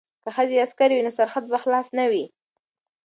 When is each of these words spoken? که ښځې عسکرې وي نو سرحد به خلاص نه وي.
که 0.23 0.29
ښځې 0.35 0.57
عسکرې 0.65 0.95
وي 0.95 1.03
نو 1.05 1.11
سرحد 1.17 1.45
به 1.51 1.57
خلاص 1.63 1.87
نه 1.97 2.05
وي. 2.11 2.25